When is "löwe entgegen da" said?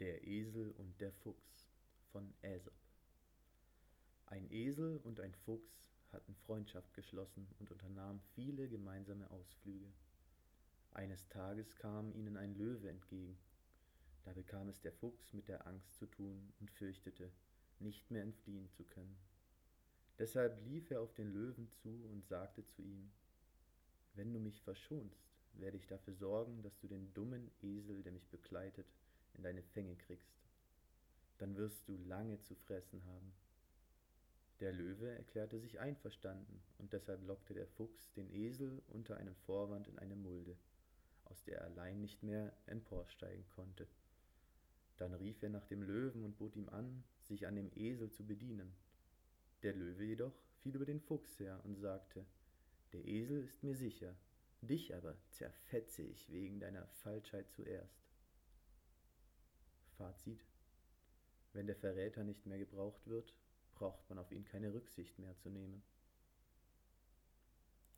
12.56-14.32